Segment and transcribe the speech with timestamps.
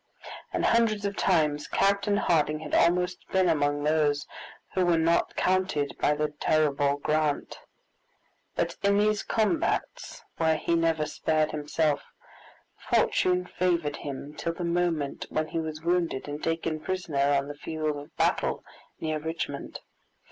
[0.51, 4.25] And hundreds of times Captain Harding had almost been among those
[4.73, 7.59] who were not counted by the terrible Grant;
[8.55, 12.01] but in these combats where he never spared himself,
[12.75, 17.53] fortune favored him till the moment when he was wounded and taken prisoner on the
[17.53, 18.63] field of battle
[18.99, 19.81] near Richmond.